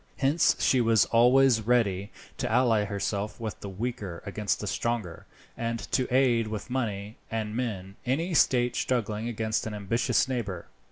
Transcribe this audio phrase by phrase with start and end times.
[0.17, 5.77] Hence she was always ready to ally herself with the weaker against the stronger, and
[5.91, 10.65] to aid with money and men any state struggling against an ambitious neighbour.